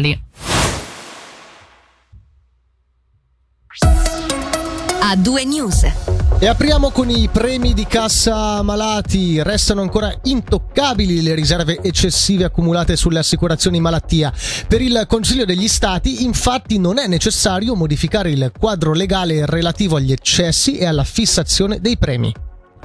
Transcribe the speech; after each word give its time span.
sociali. 0.00 0.22
A 5.02 5.16
due 5.16 5.44
news. 5.44 5.86
E 6.42 6.46
apriamo 6.46 6.90
con 6.90 7.10
i 7.10 7.28
premi 7.30 7.74
di 7.74 7.84
cassa 7.86 8.62
malati. 8.62 9.42
Restano 9.42 9.82
ancora 9.82 10.12
intoccabili 10.22 11.20
le 11.20 11.34
riserve 11.34 11.80
eccessive 11.82 12.44
accumulate 12.44 12.96
sulle 12.96 13.18
assicurazioni 13.18 13.78
malattia. 13.78 14.32
Per 14.66 14.80
il 14.80 15.04
Consiglio 15.06 15.44
degli 15.44 15.68
Stati, 15.68 16.24
infatti, 16.24 16.78
non 16.78 16.98
è 16.98 17.06
necessario 17.06 17.74
modificare 17.74 18.30
il 18.30 18.52
quadro 18.58 18.94
legale 18.94 19.44
relativo 19.44 19.96
agli 19.96 20.12
eccessi 20.12 20.78
e 20.78 20.86
alla 20.86 21.04
fissazione 21.04 21.80
dei 21.80 21.98
premi. 21.98 22.32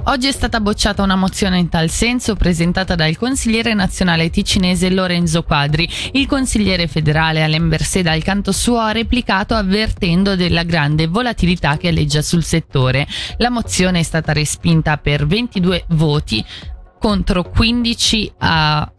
Oggi 0.08 0.28
è 0.28 0.32
stata 0.32 0.60
bocciata 0.60 1.02
una 1.02 1.16
mozione 1.16 1.58
in 1.58 1.68
tal 1.68 1.90
senso 1.90 2.36
presentata 2.36 2.94
dal 2.94 3.16
consigliere 3.16 3.74
nazionale 3.74 4.30
ticinese 4.30 4.88
Lorenzo 4.88 5.42
Quadri. 5.42 5.88
Il 6.12 6.28
consigliere 6.28 6.86
federale 6.86 7.42
Alain 7.42 7.68
Berset 7.68 8.04
dal 8.04 8.22
canto 8.22 8.52
suo 8.52 8.78
ha 8.78 8.92
replicato 8.92 9.54
avvertendo 9.54 10.36
della 10.36 10.62
grande 10.62 11.08
volatilità 11.08 11.76
che 11.76 11.88
alleggia 11.88 12.22
sul 12.22 12.44
settore. 12.44 13.04
La 13.38 13.50
mozione 13.50 13.98
è 13.98 14.02
stata 14.04 14.32
respinta 14.32 14.96
per 14.96 15.26
22 15.26 15.86
voti 15.88 16.44
contro 17.00 17.42
15 17.42 18.32
a 18.38 18.92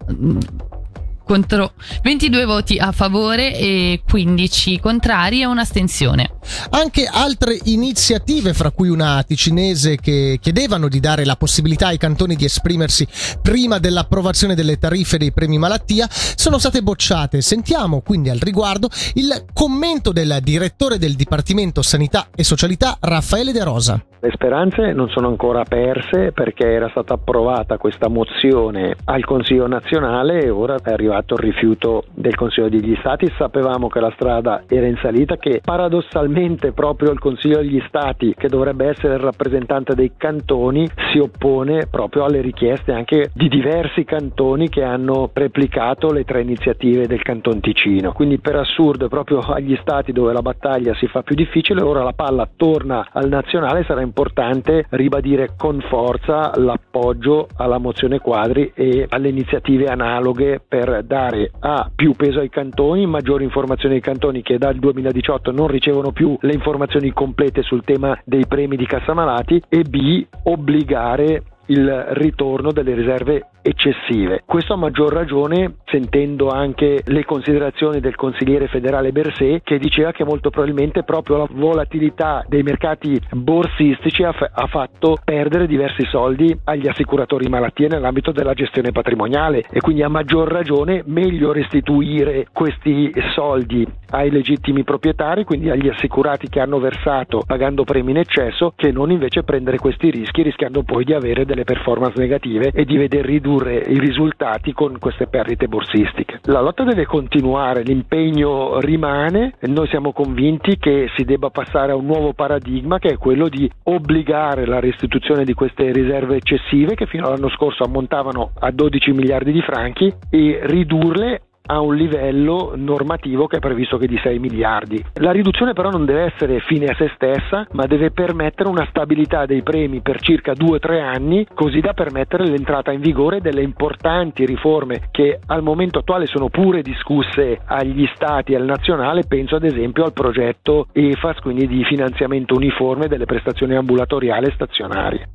contro 1.24 1.74
22 2.04 2.46
voti 2.46 2.78
a 2.78 2.92
favore 2.92 3.58
e 3.58 4.02
15 4.06 4.80
contrari 4.82 5.40
e 5.40 5.46
un'astensione. 5.46 6.37
Anche 6.70 7.06
altre 7.12 7.58
iniziative, 7.64 8.54
fra 8.54 8.72
cui 8.72 8.90
una 8.90 9.24
ticinese 9.24 9.98
che 9.98 10.38
chiedevano 10.42 10.88
di 10.88 11.00
dare 11.00 11.26
la 11.26 11.36
possibilità 11.36 11.88
ai 11.88 11.98
cantoni 11.98 12.36
di 12.36 12.46
esprimersi 12.46 13.08
prima 13.42 13.80
dell'approvazione 13.80 14.56
delle 14.56 14.78
tariffe 14.78 15.18
dei 15.18 15.32
premi 15.32 15.58
malattia, 15.58 16.08
sono 16.10 16.58
state 16.58 16.82
bocciate. 16.82 17.42
Sentiamo 17.42 18.02
quindi 18.02 18.30
al 18.30 18.40
riguardo 18.40 18.90
il 19.16 19.46
commento 19.54 20.12
del 20.12 20.40
direttore 20.42 20.98
del 20.98 21.16
Dipartimento 21.16 21.82
Sanità 21.82 22.28
e 22.36 22.44
Socialità, 22.44 22.98
Raffaele 23.00 23.52
De 23.52 23.64
Rosa. 23.64 24.02
Le 24.20 24.32
speranze 24.34 24.94
non 24.94 25.10
sono 25.10 25.28
ancora 25.28 25.64
perse 25.64 26.32
perché 26.32 26.66
era 26.66 26.90
stata 26.90 27.14
approvata 27.14 27.78
questa 27.78 28.10
mozione 28.10 28.96
al 29.06 29.24
Consiglio 29.24 29.68
nazionale 29.68 30.44
e 30.44 30.50
ora 30.50 30.76
è 30.82 30.92
arrivato 30.92 31.36
il 31.36 31.42
rifiuto 31.42 32.06
del 32.14 32.36
Consiglio 32.36 32.68
degli 32.68 32.96
Stati. 33.00 33.32
Sapevamo 33.38 33.90
che 33.90 34.00
la 34.00 34.12
strada 34.16 34.64
era 34.68 34.88
in 34.88 34.98
salita, 35.02 35.38
che 35.38 35.62
paradossalmente 35.64 36.37
proprio 36.72 37.12
il 37.12 37.18
Consiglio 37.18 37.58
degli 37.58 37.82
Stati, 37.88 38.36
che 38.38 38.48
dovrebbe 38.48 38.90
essere 38.90 39.16
il 39.16 39.20
rappresentante 39.22 39.96
dei 39.96 40.12
cantoni, 40.16 40.88
si 41.12 41.18
oppone 41.18 41.88
proprio 41.90 42.26
alle 42.26 42.42
richieste 42.42 42.92
anche 42.92 43.32
di 43.34 43.50
diversi 43.50 44.04
cantoni 44.04 44.70
che 44.70 44.84
hanno 44.84 45.32
replicato 45.34 46.12
le 46.12 46.24
tre 46.26 46.42
iniziative 46.42 47.08
del 47.08 47.24
Canton 47.24 47.60
Ticino. 47.60 48.12
Quindi 48.12 48.38
per 48.38 48.56
assurdo 48.56 49.08
proprio 49.08 49.40
agli 49.40 49.76
Stati 49.82 50.12
dove 50.12 50.32
la 50.32 50.44
battaglia 50.44 50.94
si 50.94 51.08
fa 51.08 51.24
più 51.24 51.34
difficile, 51.34 51.82
ora 51.82 52.04
la 52.04 52.14
palla 52.14 52.48
torna 52.56 53.08
al 53.12 53.30
nazionale, 53.30 53.84
sarà 53.84 54.02
importante 54.02 54.86
ribadire 54.90 55.56
con 55.58 55.80
forza 55.90 56.52
l'appoggio 56.56 57.48
alla 57.56 57.80
mozione 57.80 58.20
quadri 58.20 58.72
e 58.76 59.08
alle 59.10 59.30
iniziative 59.30 59.86
analoghe 59.86 60.62
per 60.66 61.04
dare 61.04 61.50
A 61.62 61.90
più 61.96 62.14
peso 62.14 62.40
ai 62.40 62.50
cantoni, 62.50 63.08
maggiori 63.08 63.44
informazioni 63.44 63.96
ai 63.96 64.02
cantoni 64.02 64.44
che 64.44 64.60
dal 64.60 64.76
2018 64.76 65.52
non 65.52 65.66
ricevono 65.66 66.12
più 66.12 66.27
le 66.42 66.54
informazioni 66.54 67.12
complete 67.12 67.62
sul 67.62 67.84
tema 67.84 68.20
dei 68.26 68.46
premi 68.48 68.76
di 68.76 68.86
Cassamalati 68.86 69.62
e 69.70 69.84
B 69.84 70.26
obbligare 70.44 71.44
il 71.68 72.06
ritorno 72.12 72.72
delle 72.72 72.94
riserve 72.94 73.48
eccessive. 73.62 74.44
Questo 74.46 74.74
a 74.74 74.78
maggior 74.78 75.12
ragione 75.12 75.76
sentendo 75.86 76.50
anche 76.50 77.02
le 77.06 77.26
considerazioni 77.26 78.00
del 78.00 78.16
consigliere 78.16 78.68
federale 78.68 79.12
Berset 79.12 79.62
che 79.64 79.78
diceva 79.78 80.12
che 80.12 80.24
molto 80.24 80.50
probabilmente 80.50 81.04
proprio 81.04 81.38
la 81.38 81.48
volatilità 81.52 82.46
dei 82.48 82.64
mercati 82.64 83.20
borsistici 83.32 84.24
ha, 84.24 84.32
f- 84.32 84.50
ha 84.50 84.68
fatto 84.68 85.18
perdere 85.24 85.68
diversi 85.68 86.06
soldi 86.06 86.58
agli 86.64 86.88
assicuratori 86.88 87.50
malattie 87.50 87.90
nell'ambito 87.90 88.32
della 88.32 88.54
gestione 88.54 88.92
patrimoniale 88.92 89.66
e 89.70 89.82
quindi 89.82 90.02
a 90.02 90.08
maggior 90.08 90.48
ragione 90.48 91.04
meglio 91.06 91.52
restituire 91.52 92.48
questi 92.54 93.12
soldi 93.36 93.86
ai 94.12 94.30
legittimi 94.30 94.84
proprietari, 94.84 95.44
quindi 95.44 95.70
agli 95.70 95.88
assicurati 95.88 96.50
che 96.50 96.60
hanno 96.60 96.80
versato 96.80 97.44
pagando 97.46 97.84
premi 97.84 98.12
in 98.12 98.18
eccesso, 98.18 98.74
che 98.76 98.92
non 98.92 99.12
invece 99.12 99.44
prendere 99.44 99.78
questi 99.78 100.10
rischi 100.10 100.42
rischiando 100.42 100.84
poi 100.84 101.04
di 101.04 101.14
avere 101.14 101.46
delle 101.46 101.64
performance 101.64 102.20
negative 102.20 102.72
e 102.74 102.86
di 102.86 102.98
veder 102.98 103.26
ridurre 103.26 103.78
i 103.78 104.00
risultati 104.00 104.74
con 104.74 104.98
queste 105.00 105.28
perdite 105.28 105.68
borsistiche. 105.68 106.40
La 106.44 106.62
lotta 106.62 106.84
deve 106.84 107.06
continuare, 107.06 107.84
l'impegno 107.84 108.80
rimane 108.80 109.54
noi 109.68 109.88
siamo 109.88 110.12
convinti 110.12 110.78
che 110.78 111.10
si 111.16 111.24
debba 111.24 111.50
passare 111.50 111.92
a 111.92 111.96
un 111.96 112.06
nuovo 112.06 112.34
paradigma 112.34 113.00
che 113.00 113.10
è 113.10 113.18
quello 113.18 113.48
di 113.48 113.70
obbligare 113.84 114.66
la 114.66 114.80
restituzione 114.80 115.44
di 115.44 115.54
queste 115.54 115.92
riserve 115.92 116.38
eccessive 116.38 116.96
che 116.96 117.06
fino 117.06 117.28
all'anno 117.28 117.50
scorso 117.50 117.84
ammontavano 117.84 118.52
a 118.60 118.72
12 118.72 119.12
miliardi 119.12 119.52
di 119.52 119.62
franchi 119.62 120.12
e 120.30 120.60
ridurle 120.64 121.42
a 121.68 121.80
un 121.80 121.96
livello 121.96 122.74
normativo 122.76 123.48
che 123.48 123.58
è 123.58 123.60
previsto 123.60 123.98
che 123.98 124.08
di 124.08 124.20
6 124.22 124.40
miliardi. 124.40 125.04
La 125.16 125.32
riduzione 125.32 125.74
però 125.74 125.90
non 125.90 126.06
deve 126.06 126.34
essere 126.34 126.60
fine 126.62 126.88
a 126.88 126.96
se 126.96 127.12
stessa, 127.16 127.68
ma 127.72 127.86
deve 127.86 128.12
permettere 128.12 128.70
una 128.70 128.86
stabilità 128.90 129.46
dei 129.46 129.62
premi 129.62 130.02
per 130.02 130.20
circa 130.22 130.54
2-3 130.54 131.02
anni, 131.02 131.48
così 131.54 131.80
da 131.80 131.94
permettere 131.94 132.48
l'entrata 132.48 132.92
in 132.92 133.02
vigore 133.02 133.42
delle 133.42 133.62
importanti 133.62 134.46
riforme 134.46 135.08
che 135.12 135.40
al 135.46 135.62
momento 135.62 136.00
attuale 136.00 136.26
sono 136.26 136.50
pure 136.50 136.82
discusse 136.82 137.60
agli 137.66 138.10
stati 138.16 138.54
e 138.54 138.56
al 138.56 138.66
nazionale, 138.66 139.26
penso 139.28 139.56
ad 139.56 139.64
esempio 139.64 140.04
al 140.04 140.14
progetto 140.14 140.88
EFAS, 140.92 141.40
quindi 141.40 141.68
di 141.68 141.84
finanziamento 141.84 142.56
uniforme 142.56 143.08
delle 143.08 143.26
prestazioni 143.26 143.76
ambulatoriali 143.76 144.48
e 144.48 144.52
stazionarie. 144.54 145.30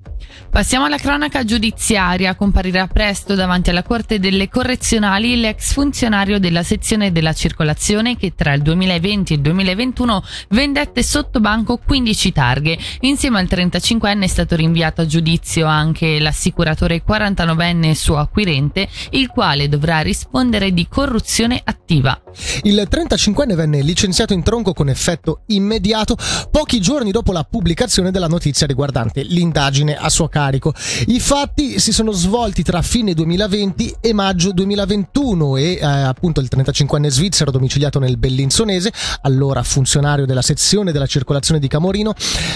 Passiamo 0.51 0.87
alla 0.87 0.99
cronaca 0.99 1.45
giudiziaria. 1.45 2.35
Comparirà 2.35 2.87
presto 2.87 3.35
davanti 3.35 3.71
alla 3.71 3.83
Corte 3.83 4.19
delle 4.19 4.49
Correzionali 4.49 5.41
l'ex 5.41 5.73
funzionario 5.73 6.22
della 6.23 6.63
sezione 6.63 7.11
della 7.11 7.33
circolazione 7.33 8.17
che 8.17 8.35
tra 8.37 8.53
il 8.53 8.63
2020 8.63 9.33
e 9.33 9.37
il 9.37 9.43
2021 9.43 10.23
vendette 10.51 11.03
sotto 11.03 11.41
banco 11.41 11.79
15 11.79 12.33
targhe. 12.33 12.79
Insieme 13.01 13.41
al 13.41 13.47
35enne 13.51 14.23
è 14.23 14.27
stato 14.29 14.55
rinviato 14.55 15.01
a 15.01 15.07
giudizio 15.07 15.67
anche 15.67 16.21
l'assicuratore 16.21 17.03
49enne 17.07 17.93
suo 17.93 18.19
acquirente, 18.19 18.89
il 19.11 19.29
quale 19.29 19.69
dovrà 19.69 20.01
rispondere 20.01 20.73
di 20.73 20.87
corruzione 20.89 21.61
attiva. 21.63 22.21
Il 22.63 22.87
35enne 22.89 23.55
venne 23.55 23.83
licenziato 23.83 24.33
in 24.33 24.43
tronco 24.43 24.73
con 24.73 24.89
effetto 24.89 25.43
immediato 25.47 26.17
pochi 26.51 26.81
giorni 26.81 27.11
dopo 27.11 27.33
la 27.33 27.45
pubblicazione 27.45 28.11
della 28.11 28.29
notizia 28.29 28.67
riguardante 28.67 29.23
l'indagine 29.23 29.97
a 29.97 30.09
suo 30.09 30.29
carico. 30.29 30.73
I 31.07 31.19
fatti 31.19 31.81
si 31.81 31.93
sono 31.93 32.13
svolti 32.13 32.63
tra 32.63 32.81
fine 32.83 33.15
2020 33.15 33.97
e 34.01 34.13
maggio 34.13 34.53
2021 34.53 35.57
e 35.57 35.79
eh, 35.81 36.12
appunto 36.13 36.41
il 36.41 36.49
35enne 36.51 37.09
svizzero 37.09 37.51
domiciliato 37.51 37.99
nel 37.99 38.17
Bellinzonese, 38.17 38.93
allora 39.23 39.63
funzionario 39.63 40.27
della 40.27 40.43
sezione 40.43 40.93
della 40.93 41.07
circolazione 41.07 41.61
di 41.61 41.69
Camorino, 41.69 42.15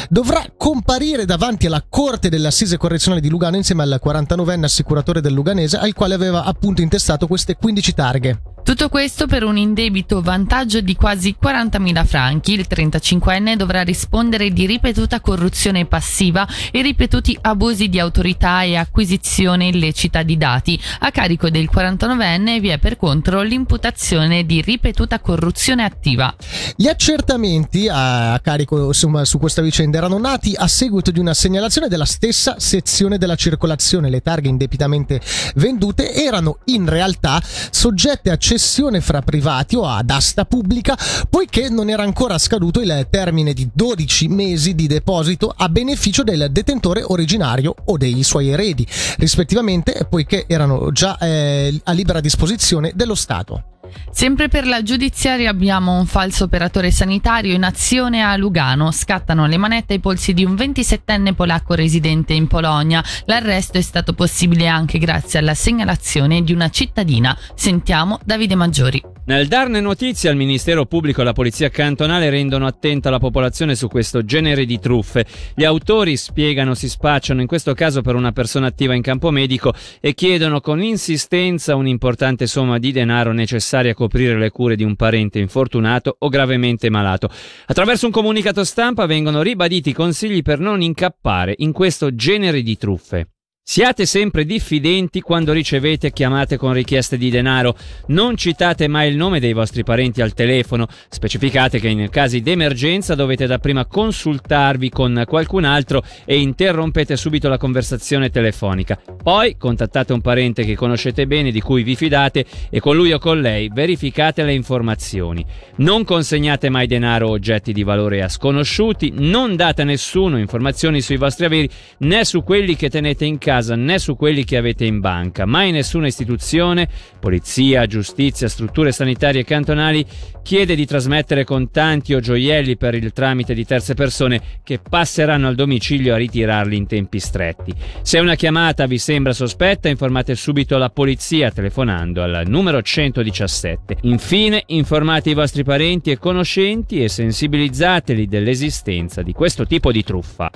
dovrà 0.08 0.44
comparire 0.56 1.24
davanti 1.24 1.66
alla 1.66 1.84
Corte 1.88 2.28
dell'Assise 2.28 2.76
Correzionale 2.76 3.20
di 3.20 3.28
Lugano 3.28 3.56
insieme 3.56 3.82
al 3.82 4.00
49enne 4.02 4.64
assicuratore 4.64 5.20
del 5.20 5.32
Luganese 5.32 5.76
al 5.76 5.94
quale 5.94 6.14
aveva 6.14 6.44
appunto 6.44 6.82
intestato 6.82 7.26
queste 7.26 7.56
15 7.56 7.94
targhe. 7.94 8.55
Tutto 8.66 8.88
questo 8.88 9.28
per 9.28 9.44
un 9.44 9.56
indebito 9.56 10.20
vantaggio 10.20 10.80
di 10.80 10.96
quasi 10.96 11.36
40.000 11.40 12.04
franchi. 12.04 12.54
Il 12.54 12.66
35enne 12.68 13.54
dovrà 13.54 13.82
rispondere 13.82 14.50
di 14.50 14.66
ripetuta 14.66 15.20
corruzione 15.20 15.86
passiva 15.86 16.44
e 16.72 16.82
ripetuti 16.82 17.38
abusi 17.42 17.88
di 17.88 18.00
autorità 18.00 18.62
e 18.62 18.74
acquisizione 18.74 19.68
illecita 19.68 20.24
di 20.24 20.36
dati. 20.36 20.76
A 20.98 21.12
carico 21.12 21.48
del 21.48 21.70
49enne 21.72 22.58
vi 22.58 22.70
è 22.70 22.78
per 22.78 22.96
contro 22.96 23.42
l'imputazione 23.42 24.44
di 24.44 24.60
ripetuta 24.60 25.20
corruzione 25.20 25.84
attiva. 25.84 26.34
Gli 26.74 26.88
accertamenti 26.88 27.86
a 27.88 28.36
carico 28.42 28.86
insomma, 28.86 29.24
su 29.24 29.38
questa 29.38 29.62
vicenda 29.62 29.98
erano 29.98 30.18
nati 30.18 30.54
a 30.56 30.66
seguito 30.66 31.12
di 31.12 31.20
una 31.20 31.34
segnalazione 31.34 31.86
della 31.86 32.04
stessa 32.04 32.56
sezione 32.58 33.16
della 33.16 33.36
circolazione. 33.36 34.10
Le 34.10 34.22
targhe 34.22 34.48
indebitamente 34.48 35.20
vendute 35.54 36.12
erano 36.12 36.58
in 36.64 36.88
realtà 36.88 37.40
soggette 37.70 38.32
a 38.32 38.36
cessione 38.36 38.54
fra 39.00 39.22
privati 39.22 39.76
o 39.76 39.86
ad 39.86 40.10
asta 40.10 40.44
pubblica, 40.44 40.96
poiché 41.28 41.68
non 41.68 41.90
era 41.90 42.02
ancora 42.02 42.38
scaduto 42.38 42.80
il 42.80 43.06
termine 43.10 43.52
di 43.52 43.68
12 43.72 44.28
mesi 44.28 44.74
di 44.74 44.86
deposito 44.86 45.52
a 45.56 45.68
beneficio 45.68 46.22
del 46.22 46.48
detentore 46.50 47.02
originario 47.02 47.74
o 47.84 47.96
dei 47.96 48.22
suoi 48.22 48.48
eredi, 48.48 48.86
rispettivamente, 49.18 50.06
poiché 50.08 50.44
erano 50.46 50.92
già 50.92 51.18
eh, 51.18 51.80
a 51.84 51.92
libera 51.92 52.20
disposizione 52.20 52.92
dello 52.94 53.14
Stato. 53.14 53.75
Sempre 54.10 54.48
per 54.48 54.66
la 54.66 54.82
giudiziaria 54.82 55.50
abbiamo 55.50 55.98
un 55.98 56.06
falso 56.06 56.44
operatore 56.44 56.90
sanitario 56.90 57.54
in 57.54 57.64
azione 57.64 58.22
a 58.22 58.36
Lugano. 58.36 58.90
Scattano 58.90 59.46
le 59.46 59.56
manette 59.56 59.94
ai 59.94 60.00
polsi 60.00 60.32
di 60.32 60.44
un 60.44 60.54
27enne 60.54 61.34
polacco 61.34 61.74
residente 61.74 62.32
in 62.32 62.46
Polonia. 62.46 63.02
L'arresto 63.26 63.78
è 63.78 63.82
stato 63.82 64.12
possibile 64.12 64.66
anche 64.66 64.98
grazie 64.98 65.38
alla 65.38 65.54
segnalazione 65.54 66.42
di 66.42 66.52
una 66.52 66.70
cittadina. 66.70 67.36
Sentiamo 67.54 68.18
Davide 68.24 68.54
Maggiori. 68.54 69.02
Nel 69.26 69.48
darne 69.48 69.80
notizia 69.80 70.30
il 70.30 70.36
Ministero 70.36 70.86
Pubblico 70.86 71.20
e 71.20 71.24
la 71.24 71.32
Polizia 71.32 71.68
Cantonale 71.68 72.30
rendono 72.30 72.64
attenta 72.64 73.10
la 73.10 73.18
popolazione 73.18 73.74
su 73.74 73.88
questo 73.88 74.24
genere 74.24 74.64
di 74.64 74.78
truffe. 74.78 75.26
Gli 75.52 75.64
autori 75.64 76.16
spiegano 76.16 76.74
si 76.74 76.88
spacciano 76.88 77.40
in 77.40 77.48
questo 77.48 77.74
caso 77.74 78.02
per 78.02 78.14
una 78.14 78.30
persona 78.30 78.68
attiva 78.68 78.94
in 78.94 79.02
campo 79.02 79.32
medico 79.32 79.74
e 80.00 80.14
chiedono 80.14 80.60
con 80.60 80.80
insistenza 80.80 81.74
un'importante 81.74 82.46
somma 82.46 82.78
di 82.78 82.92
denaro 82.92 83.32
necessaria 83.32 83.75
a 83.76 83.94
coprire 83.94 84.38
le 84.38 84.50
cure 84.50 84.76
di 84.76 84.84
un 84.84 84.96
parente 84.96 85.38
infortunato 85.38 86.16
o 86.18 86.28
gravemente 86.28 86.90
malato. 86.90 87.28
Attraverso 87.66 88.06
un 88.06 88.12
comunicato 88.12 88.64
stampa 88.64 89.06
vengono 89.06 89.42
ribaditi 89.42 89.92
consigli 89.92 90.42
per 90.42 90.58
non 90.58 90.80
incappare 90.80 91.54
in 91.58 91.72
questo 91.72 92.14
genere 92.14 92.62
di 92.62 92.76
truffe. 92.76 93.28
Siate 93.68 94.06
sempre 94.06 94.44
diffidenti 94.44 95.20
quando 95.20 95.52
ricevete 95.52 96.12
chiamate 96.12 96.56
con 96.56 96.72
richieste 96.72 97.18
di 97.18 97.30
denaro. 97.30 97.76
Non 98.06 98.36
citate 98.36 98.86
mai 98.86 99.10
il 99.10 99.16
nome 99.16 99.40
dei 99.40 99.52
vostri 99.52 99.82
parenti 99.82 100.22
al 100.22 100.34
telefono. 100.34 100.86
Specificate 101.08 101.80
che 101.80 101.88
in 101.88 102.08
casi 102.08 102.42
d'emergenza 102.42 103.16
dovete 103.16 103.44
dapprima 103.46 103.84
consultarvi 103.84 104.88
con 104.88 105.24
qualcun 105.26 105.64
altro 105.64 106.04
e 106.24 106.38
interrompete 106.38 107.16
subito 107.16 107.48
la 107.48 107.58
conversazione 107.58 108.30
telefonica. 108.30 109.00
Poi 109.20 109.56
contattate 109.58 110.12
un 110.12 110.20
parente 110.20 110.64
che 110.64 110.76
conoscete 110.76 111.26
bene, 111.26 111.50
di 111.50 111.60
cui 111.60 111.82
vi 111.82 111.96
fidate 111.96 112.44
e 112.70 112.78
con 112.78 112.94
lui 112.94 113.12
o 113.12 113.18
con 113.18 113.40
lei 113.40 113.68
verificate 113.74 114.44
le 114.44 114.54
informazioni. 114.54 115.44
Non 115.78 116.04
consegnate 116.04 116.70
mai 116.70 116.86
denaro 116.86 117.30
o 117.30 117.32
oggetti 117.32 117.72
di 117.72 117.82
valore 117.82 118.22
a 118.22 118.28
sconosciuti. 118.28 119.12
Non 119.16 119.56
date 119.56 119.82
a 119.82 119.84
nessuno 119.84 120.38
informazioni 120.38 121.00
sui 121.00 121.16
vostri 121.16 121.46
averi 121.46 121.68
né 121.98 122.24
su 122.24 122.44
quelli 122.44 122.76
che 122.76 122.88
tenete 122.88 123.24
in 123.24 123.38
casa 123.38 123.54
casa 123.56 123.74
né 123.74 123.98
su 123.98 124.16
quelli 124.16 124.44
che 124.44 124.56
avete 124.56 124.84
in 124.84 125.00
banca. 125.00 125.46
Mai 125.46 125.70
nessuna 125.70 126.06
istituzione, 126.06 126.88
polizia, 127.18 127.86
giustizia, 127.86 128.48
strutture 128.48 128.92
sanitarie 128.92 129.44
cantonali 129.44 130.04
chiede 130.42 130.76
di 130.76 130.86
trasmettere 130.86 131.42
contanti 131.42 132.14
o 132.14 132.20
gioielli 132.20 132.76
per 132.76 132.94
il 132.94 133.12
tramite 133.12 133.54
di 133.54 133.64
terze 133.64 133.94
persone 133.94 134.40
che 134.62 134.78
passeranno 134.78 135.48
al 135.48 135.56
domicilio 135.56 136.14
a 136.14 136.18
ritirarli 136.18 136.76
in 136.76 136.86
tempi 136.86 137.18
stretti. 137.18 137.72
Se 138.02 138.18
una 138.18 138.36
chiamata 138.36 138.86
vi 138.86 138.98
sembra 138.98 139.32
sospetta, 139.32 139.88
informate 139.88 140.36
subito 140.36 140.76
la 140.78 140.90
polizia 140.90 141.50
telefonando 141.50 142.22
al 142.22 142.44
numero 142.46 142.80
117. 142.80 143.96
Infine, 144.02 144.62
informate 144.66 145.30
i 145.30 145.34
vostri 145.34 145.64
parenti 145.64 146.10
e 146.10 146.18
conoscenti 146.18 147.02
e 147.02 147.08
sensibilizzateli 147.08 148.26
dell'esistenza 148.26 149.22
di 149.22 149.32
questo 149.32 149.66
tipo 149.66 149.90
di 149.90 150.04
truffa. 150.04 150.50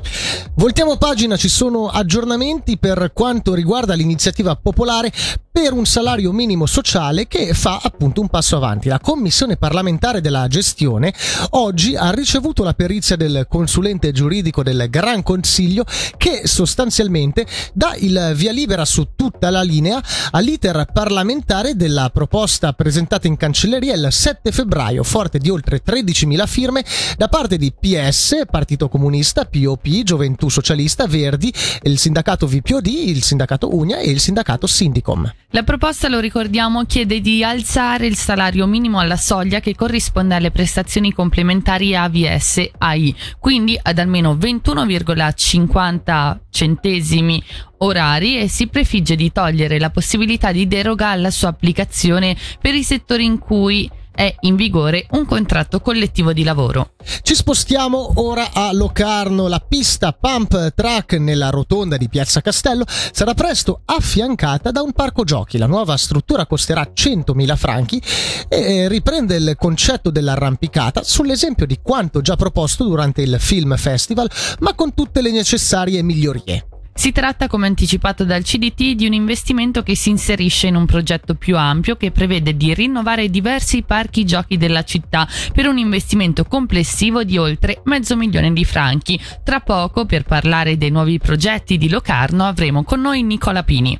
Voltiamo 0.54 0.98
pagina, 0.98 1.36
ci 1.36 1.48
sono 1.48 1.88
aggiornamenti 1.88 2.78
per 2.78 2.89
per 2.92 3.12
quanto 3.12 3.54
riguarda 3.54 3.94
l'iniziativa 3.94 4.56
popolare 4.56 5.12
per 5.52 5.72
un 5.72 5.84
salario 5.84 6.32
minimo 6.32 6.66
sociale 6.66 7.26
che 7.26 7.54
fa 7.54 7.80
appunto 7.82 8.20
un 8.20 8.28
passo 8.28 8.56
avanti. 8.56 8.88
La 8.88 8.98
Commissione 8.98 9.56
parlamentare 9.56 10.20
della 10.20 10.46
gestione 10.48 11.12
oggi 11.50 11.94
ha 11.94 12.10
ricevuto 12.10 12.62
la 12.62 12.72
perizia 12.72 13.16
del 13.16 13.46
consulente 13.48 14.10
giuridico 14.10 14.62
del 14.62 14.86
Gran 14.88 15.22
Consiglio 15.22 15.84
che 16.16 16.42
sostanzialmente 16.44 17.46
dà 17.72 17.94
il 17.98 18.32
via 18.34 18.52
libera 18.52 18.84
su 18.84 19.08
tutta 19.14 19.50
la 19.50 19.62
linea 19.62 20.02
all'iter 20.30 20.86
parlamentare 20.92 21.76
della 21.76 22.10
proposta 22.10 22.72
presentata 22.72 23.26
in 23.26 23.36
cancelleria 23.36 23.94
il 23.94 24.08
7 24.10 24.50
febbraio, 24.50 25.02
forte 25.02 25.38
di 25.38 25.50
oltre 25.50 25.82
13.000 25.84 26.46
firme 26.46 26.84
da 27.16 27.28
parte 27.28 27.56
di 27.56 27.72
PS, 27.72 28.42
Partito 28.50 28.88
Comunista, 28.88 29.44
POP, 29.44 30.02
Gioventù 30.02 30.48
Socialista, 30.48 31.06
Verdi, 31.06 31.52
il 31.82 31.98
sindacato 31.98 32.46
VPOD, 32.80 32.86
il 32.86 33.22
sindacato 33.22 33.74
Unia 33.74 33.98
e 33.98 34.10
il 34.10 34.18
sindacato 34.18 34.66
Sindicom. 34.66 35.30
La 35.50 35.62
proposta, 35.62 36.08
lo 36.08 36.18
ricordiamo, 36.18 36.84
chiede 36.84 37.20
di 37.20 37.44
alzare 37.44 38.06
il 38.06 38.16
salario 38.16 38.66
minimo 38.66 38.98
alla 38.98 39.16
soglia 39.16 39.60
che 39.60 39.74
corrisponde 39.74 40.34
alle 40.34 40.50
prestazioni 40.50 41.12
complementari 41.12 41.94
AVS 41.94 42.70
AI, 42.78 43.14
quindi 43.38 43.78
ad 43.80 43.98
almeno 43.98 44.34
21,50 44.34 46.38
centesimi 46.50 47.42
orari 47.78 48.38
e 48.38 48.48
si 48.48 48.66
prefigge 48.66 49.16
di 49.16 49.32
togliere 49.32 49.78
la 49.78 49.90
possibilità 49.90 50.52
di 50.52 50.66
deroga 50.66 51.08
alla 51.08 51.30
sua 51.30 51.48
applicazione 51.48 52.36
per 52.60 52.74
i 52.74 52.82
settori 52.82 53.24
in 53.24 53.38
cui 53.38 53.90
è 54.20 54.34
in 54.40 54.54
vigore 54.54 55.06
un 55.12 55.24
contratto 55.24 55.80
collettivo 55.80 56.34
di 56.34 56.42
lavoro. 56.42 56.90
Ci 57.22 57.34
spostiamo 57.34 58.12
ora 58.16 58.50
a 58.52 58.70
Locarno. 58.70 59.48
La 59.48 59.64
pista 59.66 60.12
pump 60.12 60.74
track 60.74 61.14
nella 61.14 61.48
rotonda 61.48 61.96
di 61.96 62.06
Piazza 62.10 62.42
Castello 62.42 62.84
sarà 62.86 63.32
presto 63.32 63.80
affiancata 63.86 64.72
da 64.72 64.82
un 64.82 64.92
parco 64.92 65.24
giochi. 65.24 65.56
La 65.56 65.64
nuova 65.64 65.96
struttura 65.96 66.44
costerà 66.44 66.92
100.000 66.94 67.56
franchi 67.56 68.02
e 68.46 68.88
riprende 68.88 69.36
il 69.36 69.54
concetto 69.58 70.10
dell'arrampicata 70.10 71.02
sull'esempio 71.02 71.64
di 71.64 71.78
quanto 71.82 72.20
già 72.20 72.36
proposto 72.36 72.84
durante 72.84 73.22
il 73.22 73.36
Film 73.38 73.74
Festival, 73.78 74.30
ma 74.58 74.74
con 74.74 74.92
tutte 74.92 75.22
le 75.22 75.30
necessarie 75.30 76.02
migliorie. 76.02 76.69
Si 76.92 77.12
tratta, 77.12 77.46
come 77.46 77.66
anticipato 77.66 78.24
dal 78.24 78.42
CDT, 78.42 78.94
di 78.94 79.06
un 79.06 79.14
investimento 79.14 79.82
che 79.82 79.96
si 79.96 80.10
inserisce 80.10 80.66
in 80.66 80.74
un 80.74 80.86
progetto 80.86 81.34
più 81.34 81.56
ampio 81.56 81.96
che 81.96 82.10
prevede 82.10 82.56
di 82.56 82.74
rinnovare 82.74 83.30
diversi 83.30 83.82
parchi 83.82 84.24
giochi 84.24 84.58
della 84.58 84.84
città 84.84 85.26
per 85.54 85.66
un 85.66 85.78
investimento 85.78 86.44
complessivo 86.44 87.24
di 87.24 87.38
oltre 87.38 87.80
mezzo 87.84 88.16
milione 88.16 88.52
di 88.52 88.64
franchi. 88.64 89.18
Tra 89.42 89.60
poco, 89.60 90.04
per 90.04 90.24
parlare 90.24 90.76
dei 90.76 90.90
nuovi 90.90 91.18
progetti 91.18 91.78
di 91.78 91.88
Locarno, 91.88 92.44
avremo 92.44 92.82
con 92.82 93.00
noi 93.00 93.22
Nicola 93.22 93.62
Pini. 93.62 93.98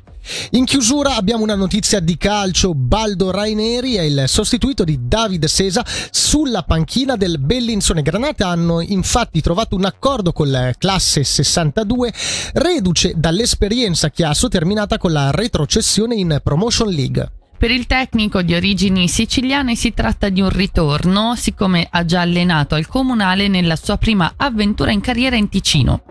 In 0.51 0.65
chiusura 0.65 1.15
abbiamo 1.15 1.43
una 1.43 1.55
notizia 1.55 1.99
di 1.99 2.17
calcio. 2.17 2.73
Baldo 2.73 3.31
Raineri 3.31 3.95
è 3.95 4.01
il 4.01 4.23
sostituito 4.27 4.83
di 4.83 4.99
David 5.07 5.45
Sesa 5.45 5.85
sulla 6.11 6.63
panchina 6.63 7.15
del 7.15 7.39
Bellinzone. 7.39 8.01
Granate 8.01 8.43
hanno 8.43 8.81
infatti 8.81 9.41
trovato 9.41 9.75
un 9.75 9.85
accordo 9.85 10.31
con 10.31 10.49
la 10.49 10.73
classe 10.77 11.23
62, 11.23 12.13
reduce 12.53 13.13
dall'esperienza 13.15 14.09
chiasso 14.09 14.47
terminata 14.47 14.97
con 14.97 15.11
la 15.11 15.31
retrocessione 15.31 16.15
in 16.15 16.39
Promotion 16.43 16.89
League. 16.89 17.31
Per 17.61 17.69
il 17.69 17.85
tecnico 17.85 18.41
di 18.41 18.55
origini 18.55 19.07
siciliane 19.07 19.75
si 19.75 19.93
tratta 19.93 20.29
di 20.29 20.41
un 20.41 20.49
ritorno, 20.49 21.35
siccome 21.35 21.87
ha 21.89 22.03
già 22.05 22.21
allenato 22.21 22.73
al 22.73 22.87
comunale 22.87 23.47
nella 23.47 23.75
sua 23.75 23.97
prima 23.97 24.33
avventura 24.35 24.91
in 24.91 24.99
carriera 24.99 25.35
in 25.35 25.47
Ticino. 25.47 26.10